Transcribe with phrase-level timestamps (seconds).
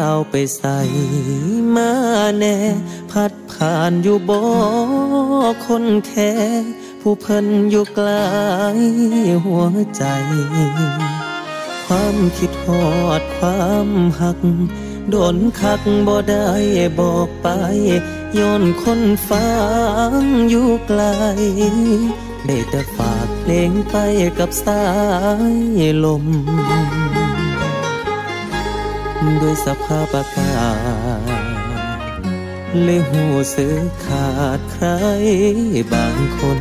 [0.00, 0.78] ราะไปใส่
[1.74, 1.90] มา
[2.38, 2.56] แน่
[3.10, 4.42] พัดผ่านอยู่บ่
[5.66, 6.32] คนแค่
[7.00, 8.10] ผู้เพิ่นอยู่ไกล
[9.44, 10.04] หัวใจ
[11.86, 12.86] ความคิดหอ
[13.20, 13.88] ดความ
[14.20, 14.40] หัก
[15.10, 16.48] โดนคักบ่ได้
[16.98, 17.48] บอกไป
[18.38, 19.50] ย้อนคนฟั
[20.10, 20.12] ง
[20.50, 21.02] อยู่ไกล
[22.46, 23.96] ได้แต่ฝากเพลงไป
[24.38, 24.82] กับสา
[25.78, 26.24] ยลม
[29.42, 30.54] ด้วยสภาพอากา
[31.58, 31.70] ศ
[32.82, 33.22] เลยหู
[33.54, 34.86] ซื้อขาดใคร
[35.92, 36.58] บางคน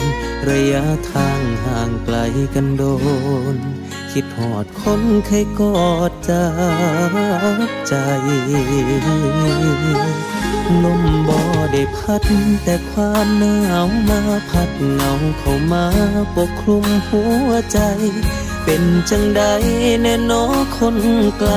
[0.49, 2.17] ระยะทางห่างไกล
[2.53, 2.83] กันโด
[3.53, 3.55] น
[4.11, 6.47] คิดหอดคนเคยกอดจา
[7.67, 7.93] กใจ
[10.83, 11.39] ลมบ่
[11.71, 12.23] ได้พัด
[12.63, 15.85] แต่ความหนาวมาพัดเงาเข้ามา
[16.35, 17.79] ปกคลุมหัวใจ
[18.63, 19.43] เป็นจังใด
[20.01, 20.43] แน่นอ
[20.77, 20.97] คน
[21.37, 21.51] ไกล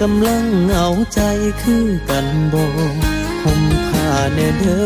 [0.00, 1.20] กำลังเหงาใจ
[1.62, 2.66] คือกันบ่
[3.42, 4.80] ผมผ้าแน่เด้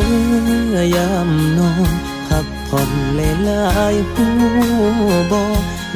[0.74, 1.92] อยามนอน
[2.28, 4.26] พักผ่อนเลยลายหู
[5.30, 5.42] บ่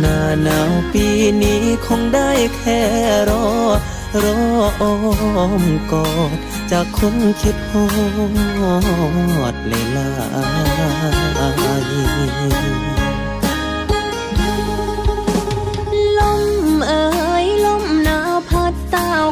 [0.00, 1.06] หน้าหนาวปี
[1.42, 2.80] นี้คงได้แค่
[3.30, 3.46] รอ
[4.22, 4.24] ร
[4.80, 4.84] ออ
[5.62, 6.38] มกอด
[6.70, 7.86] จากคนคิดฮอ
[9.52, 10.08] ดเลยลา
[13.02, 13.03] ย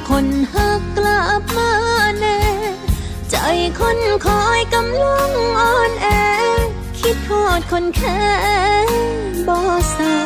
[0.08, 1.72] คนหักกลับมา
[2.18, 2.40] แน่
[3.30, 3.36] ใจ
[3.80, 5.30] คนคอยกำลัง
[5.60, 6.06] อ่อนแอ
[6.98, 8.22] คิดทอดคนแค่
[9.46, 9.58] บ่
[9.92, 10.18] เศร้า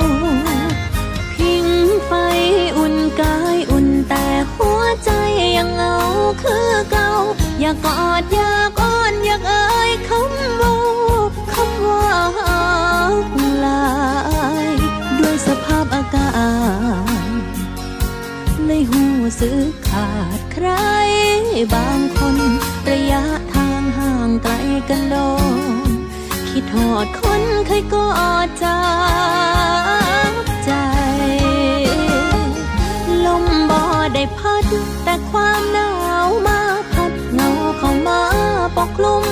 [1.35, 1.67] พิง
[2.07, 2.13] ไฟ
[2.77, 5.11] อุ่นกายอุ่นแต่หัวใจ
[5.57, 5.97] ยังเงา
[6.43, 7.11] คือเก่า
[7.61, 10.26] อยากกอดอยากอ้อนอยากเอ่ยคำว่า
[19.27, 20.69] เลยหูสึกขาดใคร
[21.75, 22.37] บางคน
[22.89, 24.53] ระยะทางห่างไกล
[24.89, 25.17] กันโด
[25.89, 25.91] น
[26.49, 28.11] คิดทอดคนเคยกอ
[28.47, 28.81] ดจา
[30.31, 30.33] ก
[30.65, 30.73] ใจ
[33.27, 33.81] ลมบ่
[34.15, 34.65] ได้พัด
[35.05, 35.91] แต่ความหนา
[36.27, 36.61] วมา
[36.93, 38.21] พัดเงาเข้ามา
[38.77, 39.25] ปกคลุม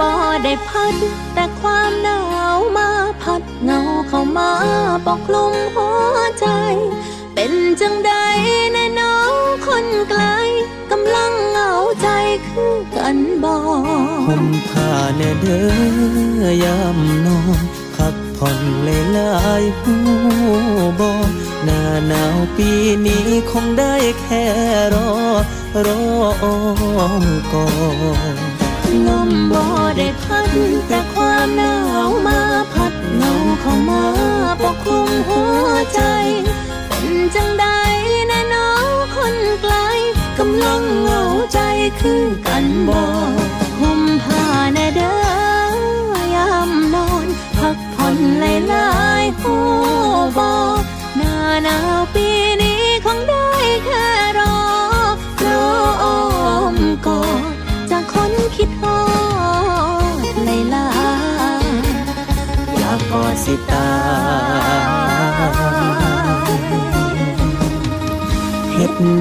[0.00, 0.10] บ่
[0.44, 0.94] ได้พัด
[1.34, 2.20] แต่ความหนา
[2.56, 2.88] วมา
[3.22, 4.50] พัดเงาเข้ามา
[5.06, 6.46] ปกคลุมหัวใจ
[7.34, 8.12] เป็นจังใด
[8.72, 9.34] แน่น้อง
[9.66, 10.22] คนไกล
[10.90, 12.08] กำลังเหงาใจ
[12.46, 13.54] คือกันบ่
[14.28, 15.60] ห่มผ้าแน่เด้
[16.42, 17.64] อยามนอน
[17.94, 19.94] พักผ่อนเลยลายหู
[21.00, 21.12] บอ
[21.64, 22.70] หน้าหนาวปี
[23.06, 24.44] นี้คงได้แค่
[24.94, 25.10] รอ
[25.86, 26.02] รอ
[27.52, 27.68] ก่อ
[28.34, 28.36] น
[29.08, 29.62] ลมบ่
[29.96, 30.46] ได้พัด
[30.88, 31.74] แต่ความหนา
[32.06, 32.40] วมา
[32.72, 34.04] พัดเงาเข้ามา
[34.62, 36.00] ปกคลุมหัวใจ
[36.88, 37.66] เป็นจังใด
[38.28, 39.74] แน่น้องคนไกล
[40.38, 41.22] กำลังเหงา
[41.52, 41.60] ใจ
[42.00, 43.00] คือกันบ่
[43.80, 44.44] ห่มผ้า
[44.74, 45.55] แน่เด้อ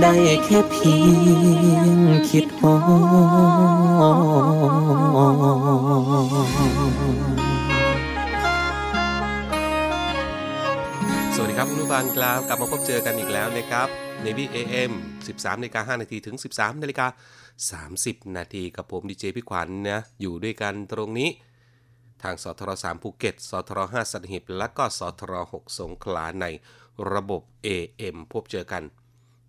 [0.06, 1.90] ได้แค่เพียง
[2.30, 2.76] คิดฮอ
[11.36, 13.88] สวัสดีครับคุณผู้ฟังครับกลับมาพบเจอกันอีกแล้วนะครับ
[14.22, 14.92] ในวีเอ็ม
[15.26, 17.08] 13นาฬิกา5นาทีถึง 13นาฬิกา
[17.92, 21.30] 30 นาทีกับผมดีเจพี่ขวัญนนะอยู่ด้วยกันตรงนี้
[22.24, 26.46] ทางสทร3ภูเก็ตสทร5สัตหิบและก็สทร6สงขลาใน
[27.14, 28.84] ระบบ AM พบเจอกัน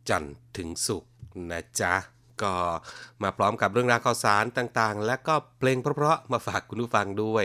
[0.08, 1.10] จันทร์ถึงศุกร์
[1.50, 1.94] นะจ๊ะ
[2.42, 2.54] ก็
[3.22, 7.44] มาพร้อมกับเรื่องราวข่าวสารต่างๆ และก็เพลงเพราะๆมาฝากคุณผู้ฟังด้วย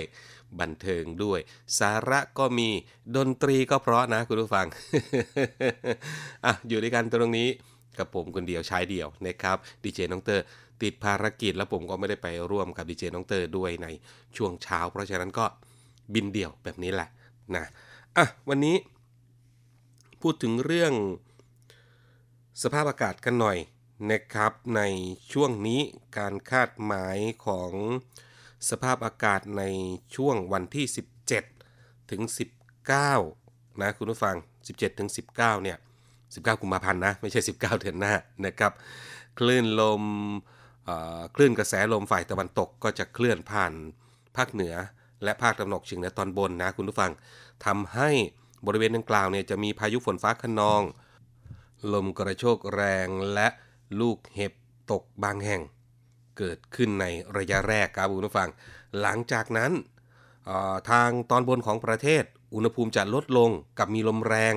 [0.60, 1.40] บันเทิงด้วย
[1.80, 2.70] สาระก็มี
[3.16, 4.68] ดนตรีก็เพราะนะคุณผู้ฟัง
[6.46, 7.48] อะอยู่ด้วยกันตรงนี้
[7.98, 10.46] กับผมคนเดียวชายเดียวนะครับดีเจน้องเตอร์
[10.82, 13.88] ติดภารกิจแล้วผมก็ไม่ได้ไปร่วมกับดีเจน้องเตอร์ด้วยใน
[14.38, 15.46] ช่วงเช้า เพราะฉะนั้นก็
[16.14, 17.10] บินเดี่ยวแบบนี้แหละ
[17.56, 17.66] นะ
[18.18, 18.76] อะวันนี้
[20.22, 20.94] พูดถึงเรื่อง
[22.60, 23.58] สภาพอากาศกันหน่อย
[24.12, 24.82] นะครับใน
[25.32, 25.82] ช่วงนี้
[26.18, 27.72] การคาดหมายของ
[28.70, 29.64] สภาพอากาศใน
[30.16, 30.86] ช่วงวันที่
[31.48, 32.22] 17 ถึง
[33.02, 34.36] 19 นะคุณผู้ฟัง
[34.68, 35.78] 17 ถึง 19 เนี่ย
[36.20, 38.14] 19 กุมภาพันธ์นะ ไม่ใช่ 19 เดือนหน้า
[38.46, 38.72] นะครับ
[39.40, 40.04] คลื่นลม
[41.36, 43.74] คลื่นกระแสลมฝ่ายตะวันตกก็จะเคลื่อนผ่าน
[44.38, 44.76] ภาคเหนือ
[45.24, 47.12] และภาคตะวันออกเฉียงเหนือตอนบนนะคุณผู้ฟัง
[47.66, 48.10] ทำให้
[48.66, 50.82] บริเวณดังกล่าวเนี่ยจะมีพายุฝนฟ้าขนอง
[51.94, 53.48] ลมกระโชกแรงและ
[54.00, 54.54] ลูกเห็บ
[54.92, 55.62] ตกบางแห่ง
[56.38, 57.06] เกิดขึ้นใน
[57.38, 58.50] ระยะแรกครับคุณผู้ฟัง
[59.02, 59.72] หลังจากนั้น
[60.90, 62.24] ทางตอนบนของประเทศ
[62.54, 63.50] อุณหภูมิจะลดลง
[63.80, 64.56] กับมีลมแรง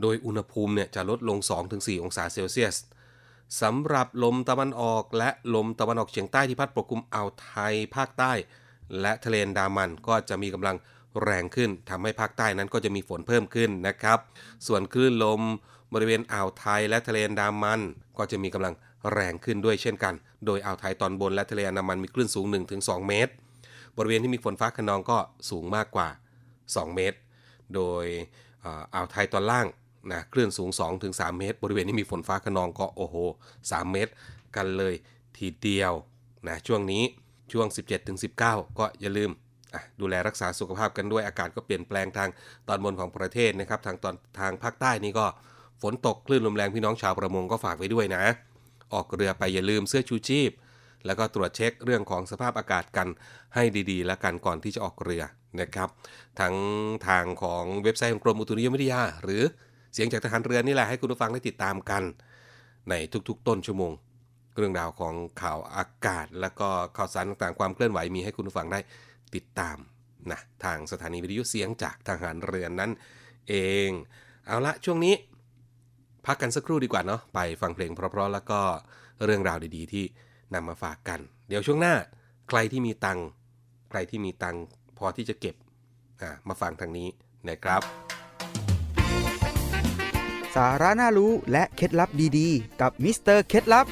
[0.00, 1.38] โดยอุณหภูมิเนี่ยจะลดลง
[1.70, 2.76] 2-4 องศาเซลเซียส
[3.62, 8.32] สำหรับลมตะวันออกและลมตะวันออกเฉียงใต้ที่พัดปกคลุมอ่าวไทยภาคใต้
[9.00, 10.76] และทะเลดามันก็จะมีกำลัง
[11.22, 14.18] แรงขึ้นทำให้ภาคใต้นั้นก็จะมีฝนเพิ่มขึ้นนะครับ
[14.66, 15.42] ส่วนคลื่นลม
[15.94, 17.80] บริเวณอ่าวไทยและทะเลอันดามัน
[18.18, 18.74] ก็จะมีกำลัง
[19.12, 20.14] แรงขึ้นด้วยเช่นกัน
[20.46, 22.46] โดยอ่าวไทยตอนบนและทะเลอันดามันมีคลื่นสูง
[22.76, 23.32] 1-2 เมตร
[23.96, 25.18] บริเวณที่มีฝนฟ้าขนองก็
[25.50, 26.08] สูงมากกว่า
[26.52, 27.18] 2 เมตร
[27.74, 28.04] โดย
[28.94, 29.66] อ่าวไทยตอนล่าง
[30.12, 30.70] นะคลื่นสูง
[31.04, 33.16] 2-3 เมตร บริเวณที่มีฝนฟ้าขนองก็โอ้โห
[33.56, 34.12] 3 เมตร
[34.56, 34.94] กันเลย
[35.36, 35.92] ทีเดียว
[36.48, 37.02] นะช่วงนี้
[37.52, 37.66] ช่วง
[38.22, 39.30] 17-19 ก็อย่าลืม
[40.00, 42.28] ดูแลรักษาสุขภาพกันด้วยอากาศก็เปลี่ยนแปลงทาง
[42.68, 45.26] ตอนบนของประเทศนะครับ ทางตอนทางภาคใต้นี่ก็
[45.82, 48.24] ฝนตกคลื่นลมแรงพี่น้องชาวประมงก็ฝากไว้ด้วยนะ
[48.94, 50.50] ออกเรือไปอย่าลืมเสื้อชูชีพ
[51.06, 53.08] แล้วก็ตรวจเช็คเรื่องของสภาพอากาศกัน
[53.54, 55.22] ให้ดีๆ แล้วกันก่อนที่จะออกเรือ
[55.60, 55.88] นะครับ
[56.40, 56.54] ทั้ง
[57.08, 59.42] ทางของเว็บไซต์ของกรมอุตุนิยมวิทยา หรือ
[59.94, 62.02] เสียงจากทหารเรือนี่แหละให้คุณผู้ฟังได้ติดตามกัน
[62.90, 62.94] ใน
[63.28, 63.92] ทุกๆ ต้นชั่วโมง
[64.56, 68.80] เรื่องราวของข่าวอากาศ และก็ข่าวสารต่างๆความเคลื่อนไหวมีให้คุณผู้ฟังได้
[69.34, 69.76] ติดตาม
[70.30, 72.90] นะทางสถานีวิทยุเสียงจากทหารเรือนนั้น
[73.48, 73.54] เอ
[73.88, 73.90] ง
[74.46, 75.14] เอาละช่วงนี้
[76.26, 78.60] พักกันสักครู่ดีกว่าเนาะไปฟังเพลงเพราะๆแล้วก็
[79.24, 80.04] เรื่องราวดีๆ ที่
[80.54, 81.94] นำมาฝากกัน เดี๋ยวช่วงหน้า
[82.48, 83.18] ใครที่มีตัง
[83.90, 84.56] ใครที่มีตัง
[84.98, 85.54] พอที่จะเก็บ
[86.48, 87.08] มาฟังทางนี้
[87.48, 87.82] นะครับ
[90.54, 93.86] สาระน่ารู้และเคล็ดลับดีๆ กับมิสเตอร์เคล็ดลับ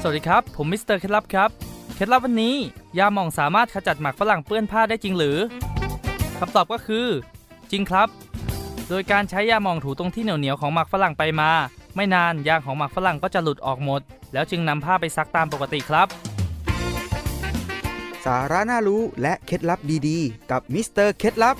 [0.00, 1.50] สวัสดีครับ ผมมิสเตอร์เคล็ดลับครับ
[1.94, 2.54] เคล็ดลับวันนี้
[2.98, 5.38] ยาหม่องสามารถขจัดหมากฝรั่งเปื้อนผ้าได้จริงหรือ
[6.38, 7.06] คำตอบก็คือ
[7.70, 8.08] จริงครับ
[8.90, 11.50] โดยการใช้ยาหมองถูตรงที่เหนียวๆของหมักฝรั่งไปมา
[11.96, 14.00] ไม่นานยางของหมักฝรั่งก็จะหลุดออกหมด
[14.32, 16.06] แล้วจึงนำผ้าไปซักตามปกติครับ
[18.24, 21.56] สาระน่ารู้และเคล็ดลับดีๆ กับมิสเตอร์เคล็ดลับ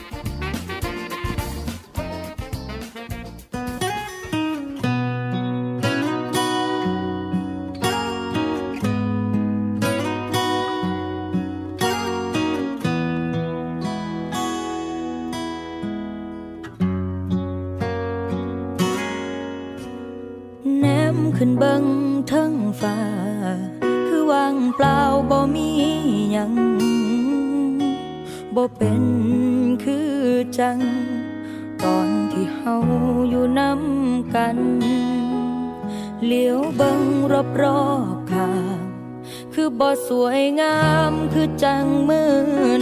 [41.84, 42.34] งมือ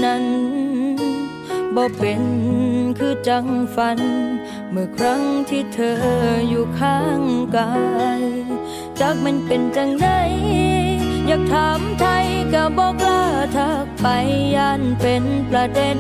[0.05, 0.25] นั้น
[1.75, 2.23] บ่เป็น
[2.99, 3.99] คือจังฝัน
[4.71, 5.99] เมื่อครั้งที่เธอ
[6.49, 7.21] อยู่ข้าง
[7.57, 7.73] กา
[8.21, 8.23] ย
[9.01, 10.09] จากมันเป็นจังได
[11.27, 13.23] อยากถามไทยก็บอกลา
[13.57, 14.07] ทักไป
[14.57, 15.99] ย่านเป็นประเด็น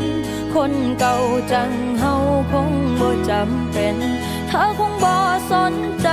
[0.55, 1.17] คนเก่า
[1.52, 2.14] จังเฮา
[2.52, 3.97] คงบ่จำเป็น
[4.49, 5.14] เธอคงบ่
[5.50, 6.09] สนใจ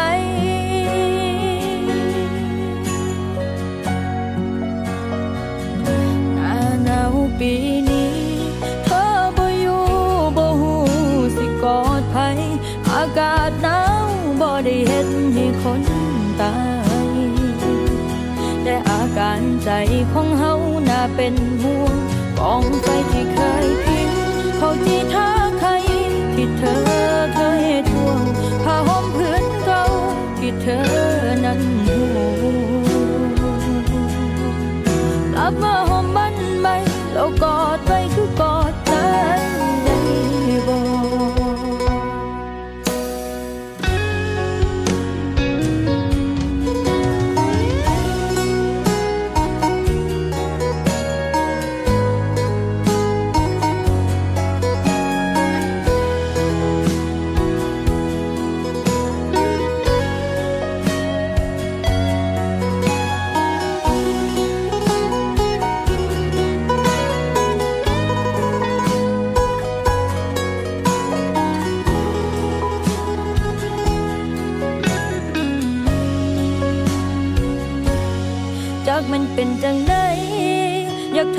[7.05, 7.53] น้าหนาวปี
[7.89, 8.13] นี้
[8.85, 9.03] เธอ
[9.37, 9.83] บ่อยู่
[10.37, 10.73] บ่หู
[11.37, 12.15] สิกอดไผ
[12.91, 14.07] อากาศหนาว
[14.41, 15.81] บ่ได้เห็นมีคน
[16.41, 16.55] ตา
[17.07, 17.17] ย
[18.63, 19.69] แต่อาการใจ
[20.11, 20.53] ของเฮา
[20.89, 21.95] น่าเป็นห่วง
[22.39, 23.94] กองไฟที่เคย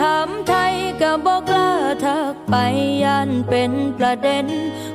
[0.06, 1.70] ากถามไทยก็บอกกล้า
[2.04, 2.54] ทักไป
[3.02, 4.46] ย่านเป็นประเด็น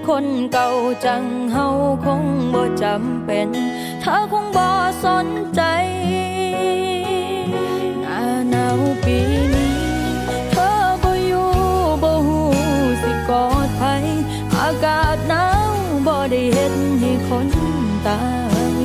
[0.07, 0.69] คนเก่า
[1.05, 1.67] จังเฮา
[2.05, 3.47] คงบ่จำเป็น
[4.01, 4.67] เธอคงบ่
[5.03, 5.61] สนใจ
[8.01, 9.17] หน้าหนาวปี
[9.53, 9.73] นี้
[10.51, 10.69] เธอ
[11.03, 11.49] บ่อยู่
[12.03, 12.49] บ่ฮู้
[13.01, 13.83] สิกอดไผ
[14.57, 15.71] อากาศหนาว
[16.07, 17.47] บ่ได้เห็นให้คน
[18.07, 18.21] ตา
[18.73, 18.75] ย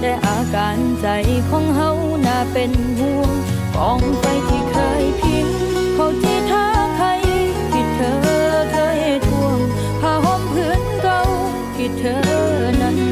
[0.00, 1.08] แต่อาการใจ
[1.50, 1.90] ของเฮา
[2.26, 3.32] น่าเป็นห่วง
[3.76, 4.61] กองไฟที่
[6.02, 6.66] เขาที่เธอ
[6.96, 7.06] ใคร
[7.72, 8.16] ที่เธอ
[8.70, 9.58] เคยทวง
[10.00, 11.20] ผ้าห่มพื้นเก่า
[11.74, 12.20] ที่เธอ
[12.80, 13.11] นั้น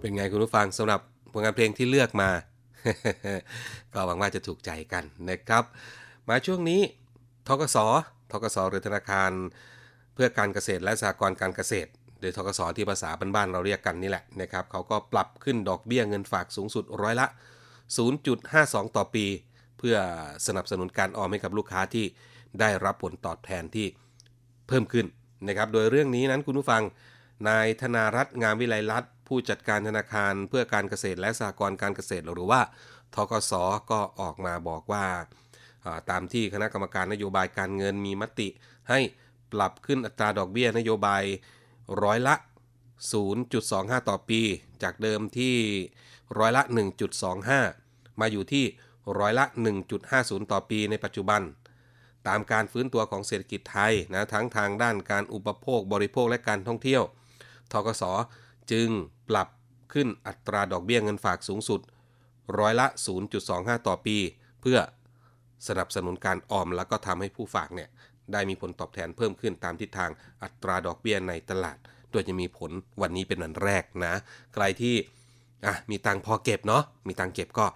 [0.00, 1.00] เป็นไงคุณผู้ฟังสำหรับ
[1.32, 2.30] ผลงานเพลงที่เลือกมา
[3.92, 5.64] ก็หวังว่าจะถูกใจกันนะครับ
[6.28, 6.80] มาช่วงนี้
[7.48, 7.76] ทกส
[8.32, 9.30] ทกสหรือธนาคาร
[10.14, 17.26] เพื่อการเกษตรและสหกรณ์การเกษตรหรือทกสที่ภาษาบ้านๆเราเรียกกันนี่แหละนะครับเขาก็ปรับขึ้นดอกเบี้ยเงินฝากสูงสุดร้อยละ
[18.10, 19.26] 0.52 ต่อปี
[19.78, 19.96] เพื่อ
[20.46, 22.04] สนับสนุนการออมให้กับลูกค้าที่
[22.60, 23.86] ได้รับผลตอบแทนที่
[24.68, 25.06] เพิ่มขึ้น
[25.48, 26.82] นะครับ โดยเรื่องนี้นั้นคุณผู้ฟัง
[27.46, 32.60] นายธนารัตน์งามวิไลรัตน์ผู้จัดการธนาคารเพื่อการเกษตรและสหกรณ์การเกษตรหรือว่า
[33.14, 33.52] ทกส
[33.90, 35.04] ก็ออกมาบอกว่า
[36.10, 38.48] ตามที่คณะกรรมการนโยบายการเงินมีมติ
[38.90, 39.00] ให้
[39.52, 41.22] ปรับขึ้นอัตราดอกเบี้ยนโยบาย
[42.02, 42.34] ร้อยละ
[43.20, 44.40] 0.25 ต่อปี
[44.82, 45.56] จากเดิมที่
[46.38, 46.62] ร้อยละ
[47.42, 48.64] 1.25 มาอยู่ที่
[49.18, 49.44] ร้อยละ
[49.98, 51.42] 1.50 ต่อปีในปัจจุบัน
[52.28, 57.02] ตามการฟื้นตัวของเศรษฐกิจไทยนะทั้งทางด้านการอุปโภคบริโภคและการท่องเที่ยว
[57.72, 58.02] ทกส
[58.72, 58.88] จึง
[59.28, 59.48] ปรับ
[59.92, 61.80] ขึ้นอัตราดอกเบี้ยเงินฝากสูงสุด
[62.58, 62.86] ร้อยละ
[63.36, 64.16] 0.25 ต่อปี
[64.60, 64.78] เพื่อ
[65.68, 67.88] สนับสนุนการออมแล้วก็ทำให้ผู้ฝากเนี่ย
[68.32, 70.10] ได้มีผลตอบแทนเพิ่มขึ้นตามทิศทาง
[70.42, 71.78] อัตราดอกเบี้ยในตลาด
[72.10, 72.70] โดยจะมีผล
[73.02, 74.14] วันนี้เป็นวันแรกนะ
[74.54, 74.94] ใครที่
[75.66, 77.66] อะมีตังพอเก็บเนาะ มีตังเก็บก็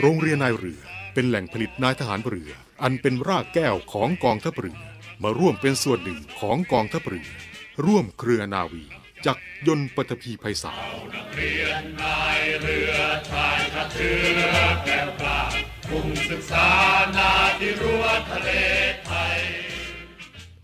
[0.00, 0.82] โรงเรียนนายเรือ
[1.14, 4.78] เป็นแหล่งผลิตนายทหารเรือ อันเป็นรากแก้วของกองทัพเรือ
[5.22, 7.28] มาร่วมเป็นส่วนหนึ่งของกองทัพเรือ
[7.84, 8.84] ร่วมเครือนาวี
[9.26, 10.82] จักยนต์ปฐพีไพศาล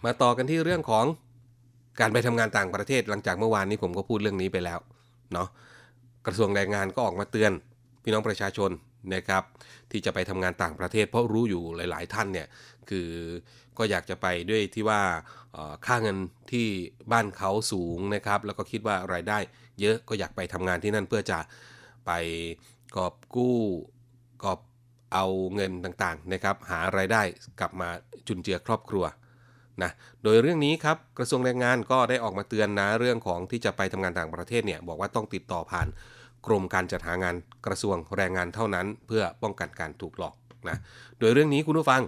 [0.05, 1.05] มาต่อกันที่เรื่องของ
[2.01, 4.79] การไปทำงานต่างประเทศหลังจากเมื่อวานนี้ผมก็พูดเรื่องนี้ไปแล้ว
[5.33, 5.49] เนาะ
[6.27, 7.53] กระทรวงแรงงานก็ออกมาเตือน
[8.03, 8.71] พี่น้องประชาชน
[9.15, 9.43] นะครับ
[9.91, 12.47] ที่จะไปทำงานต่างประเทศ เพราะรู้อยู่หลาย ๆ ท่านเนี่ย
[12.91, 13.09] คือ
[13.81, 15.01] ก็อยากจะไปด้วยที่ว่า
[15.87, 16.17] ค่าเงิน
[16.53, 16.67] ที่
[17.13, 19.39] บ้านเขาสูงนะครับ แล้วก็คิดว่ารายได้
[19.81, 21.39] เยอะก็อยากไปทำงานที่นั่นเพื่อจะ
[22.07, 22.11] ไป
[22.97, 23.59] กอบกู้
[24.45, 24.61] กอบ
[25.15, 27.23] เอาเงินต่างๆนะครับ หารายได้
[27.61, 27.89] กลับมา
[28.29, 29.05] จุนเจือครอบครัว
[29.83, 29.91] นะ
[30.23, 35.89] โดยเรื่องนี้ครับกระทรวงแรงงานก็ได้ออกมาเตือนนะเรื่องของที่จะไปทำงานต่างประเทศเนี่ยบอกว่าต้องติดต่อผ่าน
[36.47, 40.35] กรมการจัดหางานกระทรวงแรงงานเท่านั้น เพื่อป้องกันการถูกหลอก
[40.69, 40.77] นะ
[41.19, 42.03] โดยเรื่องนี้คุณผู้ฟัง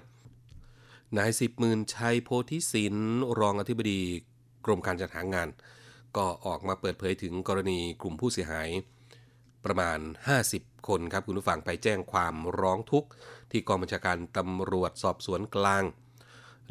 [1.19, 2.97] นายสิบหมื่นชัยโพธิสิน
[3.39, 4.01] รองอธิบดี
[4.65, 5.49] กรมการจัดหางาน
[6.17, 8.69] ก็ออกมาเปิดเผยถึงกรณีกลุ่มผู้เสียหาย
[9.65, 9.99] ประมาณ
[10.43, 13.09] 50 คนครับคุณผู้ฟังไปแจ้งความร้องทุกข์
[13.51, 15.85] ที่กองบัญชาการตำรวจสอบสวนกลาง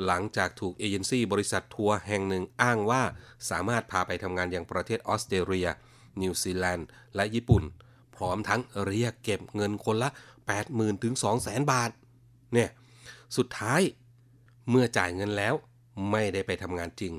[0.06, 3.02] หลังจากถูกเอเจนซี่บริษัททัวร์แห่งหนึ่งอ้างว่า
[3.50, 5.68] สามารถพาไปทำงานยังประเทศออสเตรเลีย
[6.22, 7.64] นิวซีแลนด์ และญี่ปุ่น
[8.16, 10.10] พร้อมทั้งเรียกเก็บเงินคนละ
[10.56, 11.92] 80,000ถึง200,000 บาท
[12.54, 12.70] เนี่ย
[13.38, 13.82] สุดท้าย
[14.70, 15.54] เมื่อจ่ายเงินแล้ว
[16.12, 17.14] ไม่ได้ไปทำงานจริง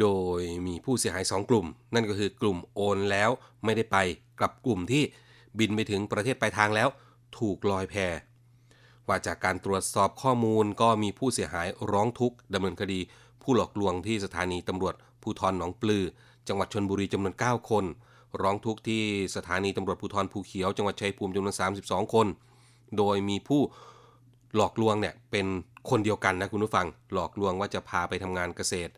[0.00, 3.30] โดยมีผู้เสียหาย 2 กลุ่ม นั่นก็คือกลุ่มโอนแล้ว
[3.64, 3.96] ไม่ได้ไป
[4.40, 5.02] กับกลุ่มที่
[5.58, 6.88] บินไปถึงประเทศปลายทางแล้ว
[7.38, 7.94] ถูกลอยแพ
[9.06, 13.00] ว่าจากการตรวจสอบข้อมูลก็มีผู้เสียหายร้องทุกข์ดำเนินคดี
[13.42, 16.04] ผู้หลอกลวงที่สถานีตำรวจภูธรหนองปลือ
[16.48, 17.84] จังหวัดชนบุรีจำนวน 9 คน
[18.42, 19.02] ร้องทุกข์ที่
[19.36, 22.26] สถานีตำรวจภูธรภูเขียว จังหวัดชัยภูมิจำนวน 32 คน
[22.96, 23.62] โดยมีผู้
[24.56, 25.46] หลอกลวงเนี่ยเป็น
[25.90, 28.92] คนเดียวกันนะคุณผู้ฟัง หลอกลวงว่าจะพาไปทำงานเกษตร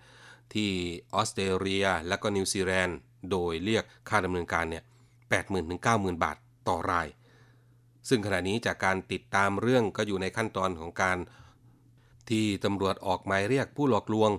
[0.54, 0.70] ที่
[1.14, 2.98] ออสเตรเลียและก็นิวซีแลนด์
[3.30, 4.84] โดยเรียกค่าดำเนินการเนี่ย
[5.26, 6.36] 80,000ถึง90,000บาท
[6.68, 7.08] ต่อราย
[8.08, 11.18] ซึ่งขณะนี้จากการติดตามเรื่องก็อยู่ในขั้นตอนของการ
[12.30, 14.30] ที่ตำรวจออกหมายเรียกผู้หลอกลวง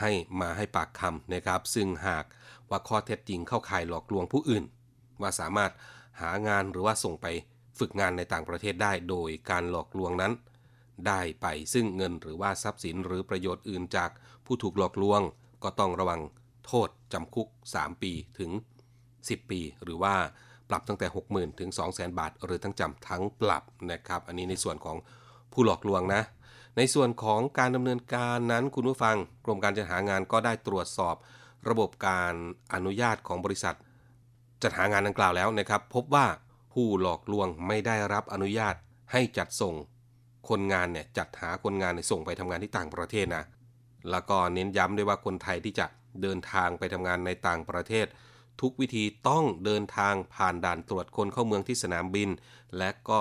[0.00, 2.24] ให้มาให้ปากคำนะครับ ซึ่งหาก
[2.70, 4.64] ว่าข้อเท็จจริงเข้าข่ายหลอกลวงผู้อื่น
[5.20, 5.72] ว่าสามารถ
[6.20, 7.26] หางานหรือว่าส่งไป
[7.78, 10.32] ฝึกงานในต่างประเทศได้ โดยการหลอกลวงนั้น
[11.06, 14.10] ได้ไปซึ่งเงินหรือว่าทรัพย์สินหรือประโยชน์อื่นจาก
[14.44, 15.20] ผู้ถูกหลอกลวง
[15.62, 16.20] ก็ต้องระวัง
[16.66, 18.50] โทษจำคุก 3 ปีถึง
[19.00, 20.14] 10 ปี หรือว่า
[20.68, 24.96] ปรับตั้งแต่ 60,000 ถึง 200,000 บาท หรือทั้งจำทั้งปรับนะครับ อันนี้ในส่วนของ
[25.52, 26.22] ผู้หลอกลวงนะ
[26.76, 31.16] ในส่วนของการดำเนินการนั้นคุณผู้ฟัง กรมการจัดหางานก็ได้ตรวจสอบ
[31.68, 32.34] ระบบการ
[32.74, 33.76] อนุญาตของบริษัท
[34.62, 36.26] จัดหางานดังกล่าวแล้วนะครับ พบว่า
[36.72, 38.74] ผู้หลอกลวงไม่ได้รับอนุญาต
[39.12, 39.74] ให้จัดส่ง
[40.48, 43.44] คนงานเนี่ยจัดหาคนงานส่งไปทำงานที่ต่างประเทศนะ
[44.10, 45.86] แล้วก็เน้นย้ำด้วยว่าคนไทยที่จะ
[46.22, 48.06] เดินทางไปทำงานในต่างประเทศ
[48.60, 52.28] ทุกวิธีต้องเดินทางผ่านด่านตรวจคนเข้าเมืองที่สนามบิน
[52.78, 53.20] และก็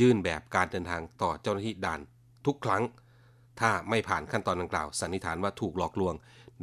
[0.00, 2.00] ยื่นแบบการเดินทางต่อเจ้าหน้าที่ด่าน
[2.46, 2.82] ทุกครั้ง
[3.60, 6.14] ถ้าไม่ผ่านขั้นตอนดังกล่าว สันนิษฐานว่าถูกหลอกลวง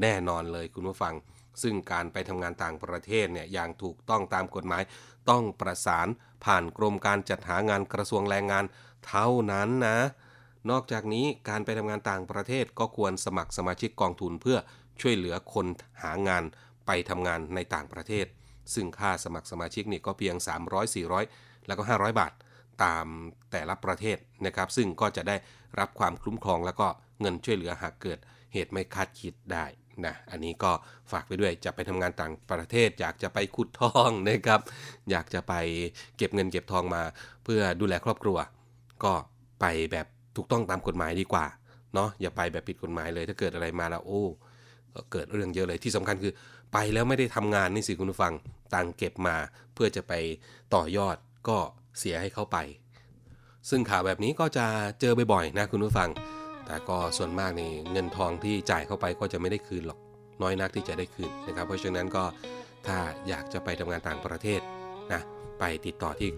[0.02, 1.14] แน่นอนเลยคุณผู้ฟัง
[1.62, 4.84] ซึ่งการไปทำงานต่างประเทศเนี่ยอย่างถูกต้องตามกฎหมาย
[5.30, 6.08] ต้องประสาน
[6.46, 8.66] ผ่านกรมการจัดหางานกระทรวงแรงงาน
[9.08, 10.00] เท่านั้นนะ
[10.72, 14.58] นอกจากนี้การไปทำงานต่างประเทศก็ควรสมัครสมาชิกกองทุนเพื่อ
[15.02, 15.68] ช่วยเหลือคน
[16.04, 16.44] หางาน
[16.86, 18.26] ไปทำงานในต่างประเทศ
[18.74, 20.36] ซึ่งค่าสมัครสมาชิกนี่ก็เพียง
[20.66, 22.34] 300 400 แล้วก็ 500 บาท
[22.84, 23.06] ตาม
[23.52, 25.36] แต่ละประเทศนะครับ ซึ่งก็จะได้
[25.80, 26.88] รับความคุ้มครองแล้วก็
[27.22, 28.20] เงินช่วยเหลือหากเกิด
[28.54, 29.66] เหตุไม่คาดคิดได้
[30.06, 30.72] นะอันนี้ก็
[31.12, 34.62] ฝากไปด้วยจะไปทำงานต่างประเทศ อยากจะไปขุดทองนะครับ
[35.12, 35.54] อยากจะไป
[36.18, 37.04] เก็บเงินเก็บทองมา
[37.44, 38.38] เพื่อดูแลครอบครัว
[39.06, 39.14] ก็
[39.62, 41.46] ไปแบบถูกต้องตามกฎหมายดีกว่า
[41.94, 44.24] เนาะอย่าไปแบบผิดกฎหมายเลย ถ้าเกิดอะไรมาแล้วโอ้
[45.12, 46.34] เกิดเรื่องเยอะเลยที่สำคัญคือ
[46.74, 48.34] ไปแล้วไม่ได้ทำงานนี่สิคุณผู้ฟัง
[48.74, 49.36] ตังเก็บมา
[49.74, 50.14] เพื่อจะไป
[50.76, 51.18] ต่อยอด
[51.50, 51.58] ก็
[52.00, 52.58] เสียให้เขาไป
[53.70, 54.66] ซึ่งข่าวแบบนี้ก็จะ
[55.02, 56.10] เจอบ่อยๆนะคุณผู้ฟัง
[56.66, 60.00] แต่ก็ส่วนมากนี่เงินทองที่จ่ายเข้าไปก็จะไม่ได้คืนหรอก
[60.42, 62.24] น้อยนักที่จะได้คืนนะครับ เพราะฉะนั้นก็
[62.88, 64.62] ถ้าอยากจะไปทำงานต่างประเทศ
[65.14, 65.22] นะ
[65.60, 66.30] ไปติดต่อที่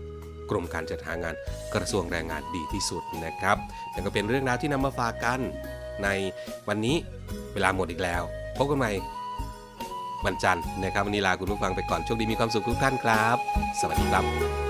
[0.50, 1.36] กรมการจัดหางาน
[1.74, 3.58] กระทรวงแรงงานดีที่สุดนะครับ
[3.94, 5.40] นั่นก็เป็นเรื่องราวที่นำมาฝากกัน
[6.04, 6.08] ใน
[6.68, 6.96] วันนี้
[7.54, 8.22] เวลาหมดอีกแล้ว
[8.58, 8.92] พบกันใหม่
[10.26, 13.38] วันจันทร์นะครับวันนี้ลาคุณผู้ฟังไปก่อนโชคดีมีความสุขทุกท่านครับ
[13.80, 14.65] สวัสดีครับ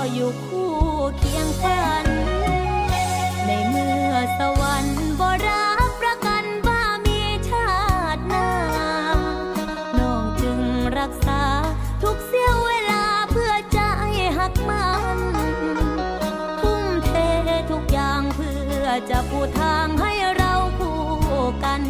[0.00, 0.72] ออยู่คู่
[1.18, 2.06] เคียงกัน
[3.46, 7.70] ในเมื่อสวรรค์บ่รับประกันว่ามีชา
[8.16, 8.50] ติหน้า
[9.98, 10.60] น้องจึง
[10.98, 11.42] รักษา
[12.02, 13.80] ทุกเสี้ยวเวลาเพื่อใจ
[14.38, 14.86] หักมั
[15.16, 15.18] น
[16.60, 17.10] ทุ่มเท
[17.70, 21.00] ทุกอย่างเพื่อจะปูทางให้เราคู่
[21.64, 21.82] กัน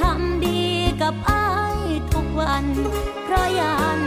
[0.00, 0.62] ทำดี
[1.02, 1.78] กับอ้าย
[2.12, 2.64] ทุกวัน
[3.24, 4.00] เพราะยาน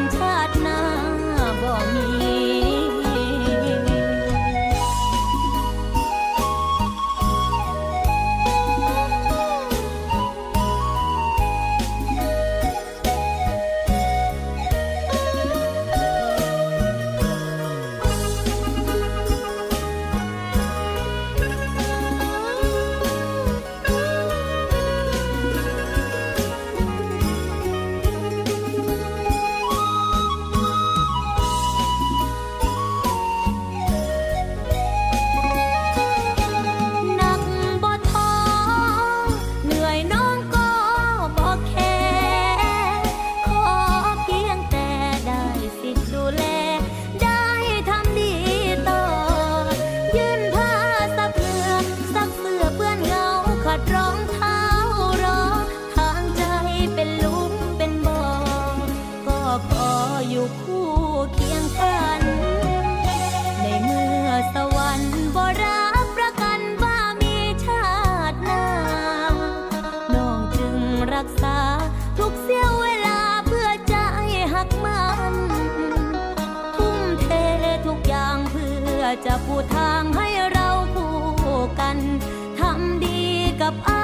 [83.69, 83.98] ดี